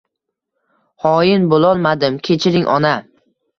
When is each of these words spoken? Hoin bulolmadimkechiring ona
Hoin 1.05 1.45
bulolmadimkechiring 1.53 2.69
ona 2.79 2.97